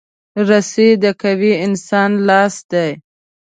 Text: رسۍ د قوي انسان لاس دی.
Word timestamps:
رسۍ 0.47 0.89
د 1.03 1.05
قوي 1.21 1.53
انسان 1.65 2.11
لاس 2.27 2.55
دی. 2.71 2.89